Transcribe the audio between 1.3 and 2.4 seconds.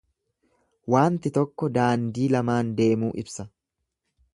tokko daandii